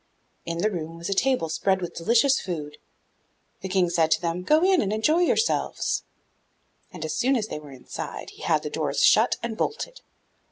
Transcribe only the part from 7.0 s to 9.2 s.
as soon as they were inside he had the doors